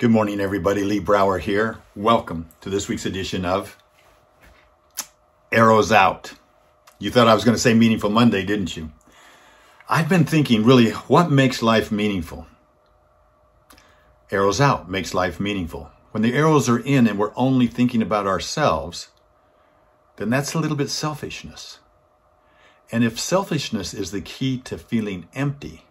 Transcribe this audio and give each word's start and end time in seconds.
Good 0.00 0.10
morning, 0.10 0.40
everybody. 0.40 0.82
Lee 0.82 0.98
Brower 0.98 1.36
here. 1.36 1.76
Welcome 1.94 2.48
to 2.62 2.70
this 2.70 2.88
week's 2.88 3.04
edition 3.04 3.44
of 3.44 3.76
Arrows 5.52 5.92
Out. 5.92 6.32
You 6.98 7.10
thought 7.10 7.28
I 7.28 7.34
was 7.34 7.44
going 7.44 7.54
to 7.54 7.60
say 7.60 7.74
Meaningful 7.74 8.08
Monday, 8.08 8.42
didn't 8.42 8.78
you? 8.78 8.92
I've 9.90 10.08
been 10.08 10.24
thinking 10.24 10.64
really 10.64 10.92
what 10.92 11.30
makes 11.30 11.62
life 11.62 11.92
meaningful? 11.92 12.46
Arrows 14.30 14.58
Out 14.58 14.90
makes 14.90 15.12
life 15.12 15.38
meaningful. 15.38 15.90
When 16.12 16.22
the 16.22 16.32
arrows 16.32 16.66
are 16.66 16.78
in 16.78 17.06
and 17.06 17.18
we're 17.18 17.36
only 17.36 17.66
thinking 17.66 18.00
about 18.00 18.26
ourselves, 18.26 19.08
then 20.16 20.30
that's 20.30 20.54
a 20.54 20.58
little 20.58 20.78
bit 20.78 20.88
selfishness. 20.88 21.78
And 22.90 23.04
if 23.04 23.20
selfishness 23.20 23.92
is 23.92 24.12
the 24.12 24.22
key 24.22 24.60
to 24.60 24.78
feeling 24.78 25.28
empty, 25.34 25.84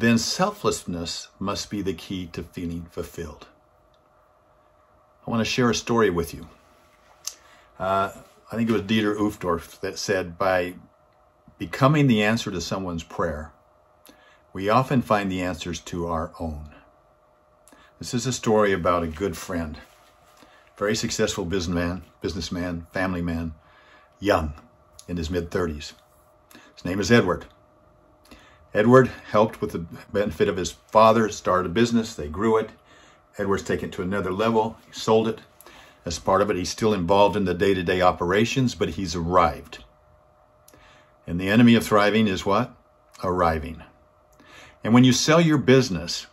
then 0.00 0.18
selflessness 0.18 1.28
must 1.38 1.70
be 1.70 1.82
the 1.82 1.94
key 1.94 2.26
to 2.26 2.42
feeling 2.42 2.86
fulfilled. 2.90 3.48
I 5.26 5.30
want 5.30 5.40
to 5.40 5.44
share 5.44 5.70
a 5.70 5.74
story 5.74 6.08
with 6.08 6.32
you. 6.32 6.48
Uh, 7.78 8.12
I 8.50 8.56
think 8.56 8.70
it 8.70 8.72
was 8.72 8.82
Dieter 8.82 9.16
Uchtdorf 9.16 9.80
that 9.80 9.98
said, 9.98 10.38
by 10.38 10.74
becoming 11.58 12.06
the 12.06 12.22
answer 12.22 12.50
to 12.50 12.60
someone's 12.60 13.02
prayer, 13.02 13.52
we 14.52 14.68
often 14.68 15.02
find 15.02 15.30
the 15.30 15.42
answers 15.42 15.80
to 15.80 16.06
our 16.06 16.32
own. 16.38 16.70
This 17.98 18.14
is 18.14 18.26
a 18.26 18.32
story 18.32 18.72
about 18.72 19.02
a 19.02 19.08
good 19.08 19.36
friend, 19.36 19.78
very 20.76 20.94
successful 20.94 21.44
businessman, 21.44 22.02
businessman, 22.20 22.86
family 22.92 23.22
man, 23.22 23.54
young, 24.20 24.54
in 25.08 25.16
his 25.16 25.28
mid 25.28 25.50
30s. 25.50 25.92
His 26.74 26.84
name 26.84 27.00
is 27.00 27.10
Edward. 27.10 27.46
Edward 28.74 29.08
helped 29.30 29.60
with 29.60 29.72
the 29.72 29.86
benefit 30.12 30.48
of 30.48 30.56
his 30.56 30.72
father 30.72 31.28
start 31.30 31.66
a 31.66 31.70
business. 31.70 32.14
They 32.14 32.28
grew 32.28 32.58
it. 32.58 32.70
Edward's 33.38 33.62
taken 33.62 33.88
it 33.88 33.92
to 33.92 34.02
another 34.02 34.32
level. 34.32 34.76
He 34.86 34.92
sold 34.92 35.26
it. 35.28 35.40
As 36.04 36.18
part 36.18 36.42
of 36.42 36.50
it, 36.50 36.56
he's 36.56 36.70
still 36.70 36.92
involved 36.92 37.36
in 37.36 37.44
the 37.44 37.54
day 37.54 37.74
to 37.74 37.82
day 37.82 38.00
operations, 38.00 38.74
but 38.74 38.90
he's 38.90 39.14
arrived. 39.14 39.84
And 41.26 41.40
the 41.40 41.48
enemy 41.48 41.74
of 41.74 41.84
thriving 41.84 42.28
is 42.28 42.46
what? 42.46 42.74
Arriving. 43.22 43.82
And 44.82 44.94
when 44.94 45.04
you 45.04 45.12
sell 45.12 45.40
your 45.40 45.58
business, 45.58 46.26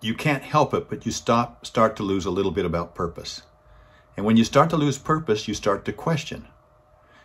you 0.00 0.14
can't 0.14 0.42
help 0.42 0.74
it, 0.74 0.88
but 0.88 1.06
you 1.06 1.12
stop, 1.12 1.64
start 1.66 1.96
to 1.96 2.02
lose 2.02 2.26
a 2.26 2.30
little 2.30 2.52
bit 2.52 2.64
about 2.64 2.94
purpose. 2.94 3.42
And 4.16 4.26
when 4.26 4.36
you 4.36 4.44
start 4.44 4.70
to 4.70 4.76
lose 4.76 4.98
purpose, 4.98 5.48
you 5.48 5.54
start 5.54 5.84
to 5.84 5.92
question. 5.92 6.48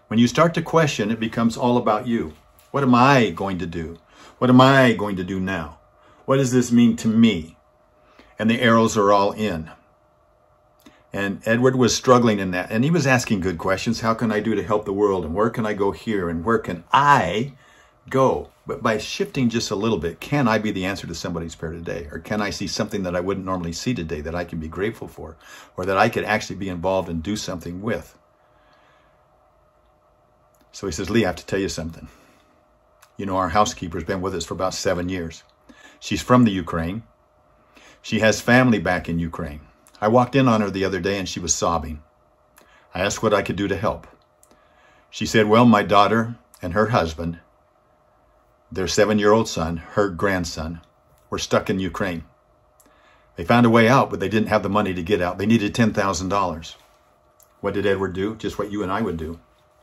When 0.07 0.19
you 0.19 0.27
start 0.27 0.53
to 0.53 0.61
question, 0.61 1.11
it 1.11 1.19
becomes 1.19 1.57
all 1.57 1.77
about 1.77 2.07
you. 2.07 2.33
What 2.71 2.83
am 2.83 2.95
I 2.95 3.31
going 3.31 3.57
to 3.59 3.65
do? 3.65 3.99
What 4.37 4.49
am 4.49 4.61
I 4.61 4.93
going 4.93 5.15
to 5.17 5.23
do 5.23 5.39
now? 5.39 5.79
What 6.25 6.37
does 6.37 6.51
this 6.51 6.71
mean 6.71 6.95
to 6.97 7.07
me? 7.07 7.57
And 8.39 8.49
the 8.49 8.61
arrows 8.61 8.97
are 8.97 9.11
all 9.11 9.31
in. 9.31 9.69
And 11.11 11.41
Edward 11.45 11.75
was 11.75 11.95
struggling 11.95 12.39
in 12.39 12.51
that. 12.51 12.71
And 12.71 12.83
he 12.83 12.89
was 12.89 13.05
asking 13.05 13.41
good 13.41 13.59
questions. 13.59 14.01
How 14.01 14.15
can 14.15 14.31
I 14.31 14.39
do 14.39 14.55
to 14.55 14.63
help 14.63 14.85
the 14.85 14.93
world? 14.93 15.25
And 15.25 15.35
where 15.35 15.51
can 15.51 15.65
I 15.65 15.73
go 15.73 15.91
here? 15.91 16.27
And 16.27 16.43
where 16.43 16.57
can 16.57 16.83
I 16.91 17.53
go? 18.09 18.49
But 18.65 18.81
by 18.81 18.97
shifting 18.97 19.49
just 19.49 19.69
a 19.69 19.75
little 19.75 19.99
bit, 19.99 20.19
can 20.19 20.47
I 20.47 20.57
be 20.57 20.71
the 20.71 20.85
answer 20.85 21.05
to 21.05 21.13
somebody's 21.13 21.53
prayer 21.53 21.73
today? 21.73 22.07
Or 22.11 22.17
can 22.17 22.41
I 22.41 22.49
see 22.49 22.65
something 22.65 23.03
that 23.03 23.15
I 23.15 23.19
wouldn't 23.19 23.45
normally 23.45 23.73
see 23.73 23.93
today 23.93 24.21
that 24.21 24.33
I 24.33 24.43
can 24.43 24.59
be 24.59 24.67
grateful 24.67 25.07
for? 25.07 25.37
Or 25.77 25.85
that 25.85 25.97
I 25.97 26.09
could 26.09 26.23
actually 26.23 26.55
be 26.55 26.69
involved 26.69 27.09
and 27.09 27.21
do 27.21 27.35
something 27.35 27.81
with? 27.81 28.17
So 30.71 30.87
he 30.87 30.93
says, 30.93 31.11
Lee, 31.11 31.25
I 31.25 31.27
have 31.27 31.35
to 31.35 31.45
tell 31.45 31.59
you 31.59 31.69
something. 31.69 32.07
You 33.17 33.25
know, 33.25 33.37
our 33.37 33.49
housekeeper's 33.49 34.03
been 34.03 34.21
with 34.21 34.33
us 34.33 34.45
for 34.45 34.53
about 34.53 34.73
seven 34.73 35.07
years. 35.09 35.43
She's 35.99 36.21
from 36.21 36.43
the 36.43 36.51
Ukraine. 36.51 37.03
She 38.01 38.19
has 38.19 38.41
family 38.41 38.79
back 38.79 39.07
in 39.07 39.19
Ukraine. 39.19 39.61
I 40.01 40.07
walked 40.07 40.35
in 40.35 40.47
on 40.47 40.61
her 40.61 40.69
the 40.69 40.83
other 40.83 40.99
day 40.99 41.17
and 41.17 41.29
she 41.29 41.39
was 41.39 41.53
sobbing. 41.55 42.01
I 42.93 43.01
asked 43.01 43.23
what 43.23 43.33
I 43.33 43.41
could 43.41 43.55
do 43.55 43.67
to 43.67 43.77
help. 43.77 44.07
She 45.09 45.25
said, 45.25 45.47
Well, 45.47 45.65
my 45.65 45.83
daughter 45.83 46.35
and 46.61 46.73
her 46.73 46.87
husband, 46.87 47.39
their 48.71 48.87
seven 48.87 49.19
year 49.19 49.31
old 49.31 49.47
son, 49.47 49.77
her 49.77 50.09
grandson, 50.09 50.81
were 51.29 51.37
stuck 51.37 51.69
in 51.69 51.79
Ukraine. 51.79 52.23
They 53.35 53.45
found 53.45 53.65
a 53.65 53.69
way 53.69 53.87
out, 53.87 54.09
but 54.09 54.19
they 54.19 54.29
didn't 54.29 54.49
have 54.49 54.63
the 54.63 54.69
money 54.69 54.93
to 54.93 55.01
get 55.01 55.21
out. 55.21 55.37
They 55.37 55.45
needed 55.45 55.73
$10,000. 55.73 56.75
What 57.61 57.73
did 57.73 57.85
Edward 57.85 58.13
do? 58.13 58.35
Just 58.35 58.59
what 58.59 58.71
you 58.71 58.83
and 58.83 58.91
I 58.91 59.01
would 59.01 59.17
do. 59.17 59.39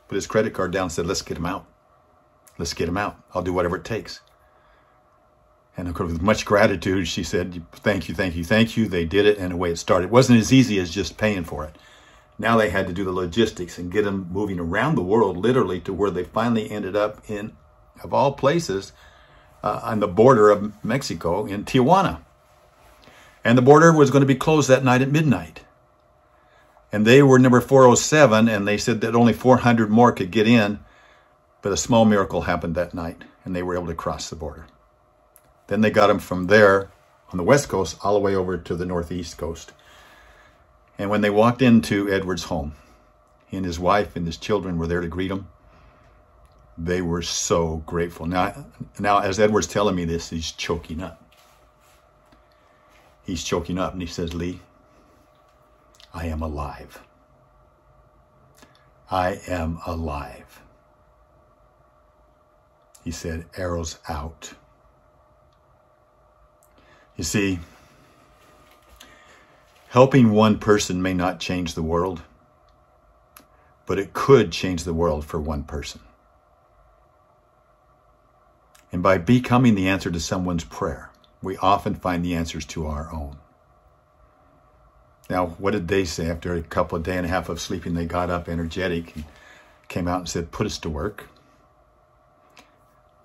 Put 0.07 0.15
his 0.15 0.27
credit 0.27 0.53
card 0.53 0.71
down 0.71 0.83
and 0.83 0.91
said, 0.91 1.05
Let's 1.07 1.21
get 1.21 1.37
him 1.37 1.45
out. 1.45 1.65
Let's 2.61 2.75
get 2.75 2.87
him 2.87 2.97
out. 2.97 3.19
I'll 3.33 3.41
do 3.41 3.53
whatever 3.53 3.75
it 3.75 3.83
takes. 3.83 4.21
And 5.75 5.87
of 5.87 5.95
course, 5.95 6.11
with 6.11 6.21
much 6.21 6.45
gratitude, 6.45 7.07
she 7.07 7.23
said, 7.23 7.65
Thank 7.71 8.07
you, 8.07 8.13
thank 8.13 8.35
you, 8.35 8.43
thank 8.43 8.77
you. 8.77 8.87
They 8.87 9.03
did 9.03 9.25
it, 9.25 9.39
and 9.39 9.51
away 9.51 9.71
it 9.71 9.77
started. 9.77 10.05
It 10.05 10.11
wasn't 10.11 10.41
as 10.41 10.53
easy 10.53 10.79
as 10.79 10.91
just 10.91 11.17
paying 11.17 11.43
for 11.43 11.65
it. 11.65 11.75
Now 12.37 12.57
they 12.57 12.69
had 12.69 12.85
to 12.85 12.93
do 12.93 13.03
the 13.03 13.11
logistics 13.11 13.79
and 13.79 13.91
get 13.91 14.03
them 14.03 14.29
moving 14.31 14.59
around 14.59 14.93
the 14.93 15.01
world, 15.01 15.37
literally, 15.37 15.79
to 15.79 15.91
where 15.91 16.11
they 16.11 16.23
finally 16.23 16.69
ended 16.69 16.95
up 16.95 17.27
in, 17.27 17.53
of 18.03 18.13
all 18.13 18.33
places, 18.33 18.93
uh, 19.63 19.79
on 19.81 19.99
the 19.99 20.07
border 20.07 20.51
of 20.51 20.85
Mexico 20.85 21.47
in 21.47 21.65
Tijuana. 21.65 22.21
And 23.43 23.57
the 23.57 23.63
border 23.63 23.91
was 23.91 24.11
going 24.11 24.21
to 24.21 24.27
be 24.27 24.35
closed 24.35 24.69
that 24.69 24.83
night 24.83 25.01
at 25.01 25.09
midnight. 25.09 25.61
And 26.91 27.07
they 27.07 27.23
were 27.23 27.39
number 27.39 27.59
407, 27.59 28.47
and 28.47 28.67
they 28.67 28.77
said 28.77 29.01
that 29.01 29.15
only 29.15 29.33
400 29.33 29.89
more 29.89 30.11
could 30.11 30.29
get 30.29 30.47
in. 30.47 30.79
But 31.61 31.71
a 31.71 31.77
small 31.77 32.05
miracle 32.05 32.41
happened 32.41 32.75
that 32.75 32.93
night, 32.93 33.23
and 33.45 33.55
they 33.55 33.63
were 33.63 33.75
able 33.75 33.87
to 33.87 33.95
cross 33.95 34.29
the 34.29 34.35
border. 34.35 34.65
Then 35.67 35.81
they 35.81 35.91
got 35.91 36.09
him 36.09 36.19
from 36.19 36.47
there 36.47 36.91
on 37.31 37.37
the 37.37 37.43
west 37.43 37.69
coast 37.69 37.97
all 38.03 38.13
the 38.13 38.19
way 38.19 38.35
over 38.35 38.57
to 38.57 38.75
the 38.75 38.85
northeast 38.85 39.37
coast. 39.37 39.73
And 40.97 41.09
when 41.09 41.21
they 41.21 41.29
walked 41.29 41.61
into 41.61 42.11
Edward's 42.11 42.45
home, 42.45 42.73
he 43.47 43.57
and 43.57 43.65
his 43.65 43.79
wife 43.79 44.15
and 44.15 44.25
his 44.25 44.37
children 44.37 44.77
were 44.77 44.87
there 44.87 45.01
to 45.01 45.07
greet 45.07 45.31
him. 45.31 45.47
They 46.77 47.01
were 47.01 47.21
so 47.21 47.83
grateful. 47.85 48.25
Now, 48.25 48.65
now 48.99 49.19
as 49.19 49.39
Edward's 49.39 49.67
telling 49.67 49.95
me 49.95 50.05
this, 50.05 50.29
he's 50.29 50.51
choking 50.51 51.01
up. 51.01 51.21
He's 53.23 53.43
choking 53.43 53.77
up, 53.77 53.93
and 53.93 54.01
he 54.01 54.07
says, 54.07 54.33
Lee, 54.33 54.61
I 56.13 56.25
am 56.25 56.41
alive. 56.41 56.99
I 59.09 59.41
am 59.47 59.79
alive. 59.85 60.61
He 63.03 63.11
said, 63.11 63.45
arrows 63.57 63.97
out. 64.07 64.53
You 67.15 67.23
see, 67.23 67.59
helping 69.89 70.31
one 70.31 70.59
person 70.59 71.01
may 71.01 71.13
not 71.13 71.39
change 71.39 71.73
the 71.73 71.83
world, 71.83 72.21
but 73.85 73.99
it 73.99 74.13
could 74.13 74.51
change 74.51 74.83
the 74.83 74.93
world 74.93 75.25
for 75.25 75.39
one 75.39 75.63
person. 75.63 76.01
And 78.91 79.01
by 79.01 79.17
becoming 79.17 79.75
the 79.75 79.87
answer 79.87 80.11
to 80.11 80.19
someone's 80.19 80.63
prayer, 80.63 81.09
we 81.41 81.57
often 81.57 81.95
find 81.95 82.23
the 82.23 82.35
answers 82.35 82.65
to 82.67 82.85
our 82.87 83.11
own. 83.11 83.37
Now, 85.29 85.47
what 85.47 85.71
did 85.71 85.87
they 85.87 86.05
say 86.05 86.29
after 86.29 86.53
a 86.53 86.61
couple 86.61 86.97
of 86.97 87.03
day 87.03 87.17
and 87.17 87.25
a 87.25 87.29
half 87.29 87.49
of 87.49 87.61
sleeping? 87.61 87.93
They 87.93 88.05
got 88.05 88.29
up 88.29 88.49
energetic 88.49 89.15
and 89.15 89.25
came 89.87 90.07
out 90.07 90.19
and 90.19 90.29
said, 90.29 90.51
Put 90.51 90.67
us 90.67 90.77
to 90.79 90.89
work 90.89 91.27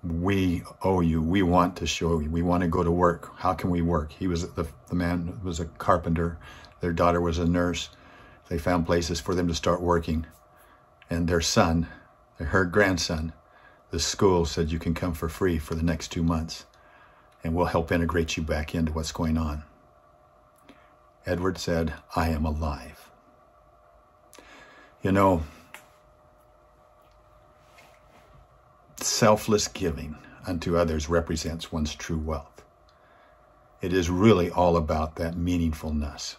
we 0.03 0.63
owe 0.83 1.01
you. 1.01 1.21
We 1.21 1.41
want 1.41 1.75
to 1.77 1.87
show 1.87 2.19
you. 2.19 2.29
We 2.29 2.41
want 2.41 2.61
to 2.61 2.67
go 2.67 2.83
to 2.83 2.91
work. 2.91 3.31
How 3.37 3.53
can 3.53 3.69
we 3.69 3.81
work? 3.81 4.11
He 4.11 4.27
was 4.27 4.49
the, 4.53 4.67
the 4.89 4.95
man 4.95 5.39
was 5.43 5.59
a 5.59 5.65
carpenter. 5.65 6.37
Their 6.79 6.93
daughter 6.93 7.19
was 7.19 7.39
a 7.39 7.45
nurse. 7.45 7.89
They 8.49 8.57
found 8.57 8.85
places 8.85 9.19
for 9.19 9.35
them 9.35 9.47
to 9.47 9.55
start 9.55 9.81
working. 9.81 10.25
And 11.09 11.27
their 11.27 11.41
son, 11.41 11.87
her 12.37 12.65
grandson, 12.65 13.33
the 13.89 13.99
school 13.99 14.45
said 14.45 14.71
you 14.71 14.79
can 14.79 14.93
come 14.93 15.13
for 15.13 15.29
free 15.29 15.57
for 15.57 15.75
the 15.75 15.83
next 15.83 16.09
two 16.09 16.23
months 16.23 16.65
and 17.43 17.55
we'll 17.55 17.67
help 17.67 17.91
integrate 17.91 18.35
you 18.35 18.43
back 18.43 18.75
into 18.75 18.91
what's 18.91 19.11
going 19.11 19.37
on. 19.37 19.63
Edward 21.25 21.57
said, 21.57 21.93
I 22.15 22.29
am 22.29 22.45
alive. 22.45 23.09
You 25.01 25.11
know, 25.11 25.43
selfless 28.99 29.67
giving 29.67 30.17
unto 30.45 30.77
others 30.77 31.09
represents 31.09 31.71
one's 31.71 31.93
true 31.93 32.17
wealth. 32.17 32.63
It 33.81 33.93
is 33.93 34.09
really 34.09 34.49
all 34.49 34.75
about 34.75 35.15
that 35.17 35.35
meaningfulness. 35.35 36.37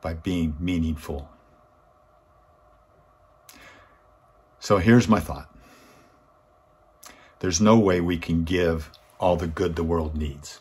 By 0.00 0.14
being 0.14 0.56
meaningful. 0.60 1.28
So 4.60 4.78
here's 4.78 5.08
my 5.08 5.20
thought 5.20 5.48
there's 7.40 7.60
no 7.60 7.78
way 7.78 8.00
we 8.00 8.18
can 8.18 8.44
give 8.44 8.90
all 9.20 9.36
the 9.36 9.46
good 9.46 9.76
the 9.76 9.84
world 9.84 10.16
needs. 10.16 10.60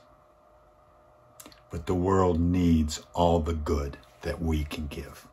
But 1.72 1.86
the 1.86 1.96
world 1.96 2.40
needs 2.40 3.02
all 3.14 3.40
the 3.40 3.54
good 3.54 3.98
that 4.22 4.42
we 4.42 4.64
can 4.64 4.88
give. 4.88 5.28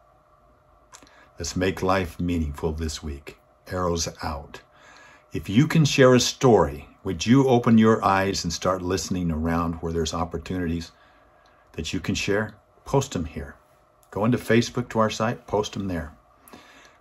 Let's 1.38 1.56
make 1.56 1.82
life 1.82 2.20
meaningful 2.20 2.72
this 2.72 3.02
week 3.02 3.38
arrows 3.70 4.08
out. 4.22 4.60
If 5.32 5.48
you 5.48 5.66
can 5.66 5.84
share 5.84 6.14
a 6.14 6.20
story 6.20 6.88
Would 7.04 7.26
you 7.26 7.48
open 7.48 7.78
your 7.78 8.04
eyes 8.04 8.44
and 8.44 8.52
start 8.52 8.80
listening 8.80 9.32
around 9.32 9.74
where 9.76 9.92
there's 9.92 10.14
opportunities 10.14 10.92
that 11.72 11.92
you 11.92 11.98
can 11.98 12.14
share? 12.14 12.54
Post 12.84 13.12
them 13.12 13.24
here. 13.24 13.56
Go 14.12 14.24
into 14.24 14.38
Facebook 14.38 14.88
to 14.90 15.00
our 15.00 15.10
site, 15.10 15.46
post 15.46 15.72
them 15.72 15.88
there. 15.88 16.12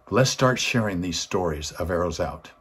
Let's 0.09 0.29
start 0.31 0.59
sharing 0.59 1.01
these 1.01 1.19
stories 1.19 1.71
of 1.73 1.91
Arrows 1.91 2.19
Out. 2.19 2.51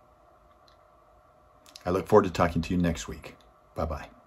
I 1.86 1.90
look 1.90 2.06
forward 2.06 2.24
to 2.24 2.30
talking 2.30 2.60
to 2.62 2.74
you 2.74 2.80
next 2.80 3.08
week. 3.08 3.36
Bye 3.74 3.86
bye. 3.86 4.19